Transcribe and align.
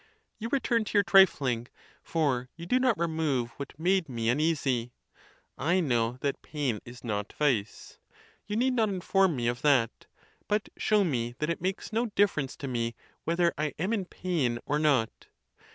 You 0.39 0.49
return 0.49 0.83
to 0.85 0.93
your 0.97 1.03
trifling, 1.03 1.67
for 2.01 2.49
you 2.55 2.65
do 2.65 2.79
not 2.79 2.97
remove 2.97 3.51
what 3.59 3.77
made 3.77 4.09
me 4.09 4.31
un 4.31 4.39
easy. 4.39 4.93
I 5.59 5.79
know 5.79 6.17
that 6.21 6.41
pain 6.41 6.79
is 6.85 7.03
not 7.03 7.33
vice—you 7.33 8.55
need 8.55 8.73
not 8.73 8.89
inform 8.89 9.35
me 9.35 9.47
of 9.47 9.61
that: 9.61 10.07
but 10.47 10.69
show 10.75 11.03
me 11.03 11.35
that 11.37 11.51
it 11.51 11.61
makes 11.61 11.93
no 11.93 12.07
difference 12.07 12.55
to 12.57 12.67
me 12.67 12.95
whether 13.25 13.53
I 13.59 13.75
am 13.77 13.93
in 13.93 14.05
pain 14.05 14.57
or 14.65 14.79
not. 14.79 15.27